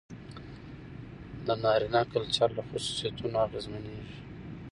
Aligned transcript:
د 1.45 1.47
نارينه 1.63 2.01
کلچر 2.13 2.49
له 2.57 2.63
خصوصيتونو 2.69 3.27
نه 3.33 3.39
اغېزمنېږي. 3.45 4.17